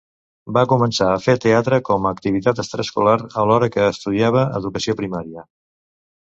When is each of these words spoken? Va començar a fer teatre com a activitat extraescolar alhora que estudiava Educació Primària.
Va 0.57 0.61
començar 0.69 1.09
a 1.09 1.19
fer 1.25 1.35
teatre 1.43 1.77
com 1.89 2.07
a 2.07 2.13
activitat 2.17 2.61
extraescolar 2.63 3.15
alhora 3.43 3.69
que 3.77 3.87
estudiava 3.91 4.47
Educació 4.63 4.97
Primària. 5.05 5.47